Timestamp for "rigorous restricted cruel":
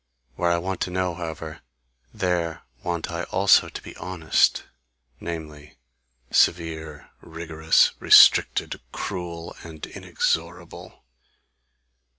7.21-9.55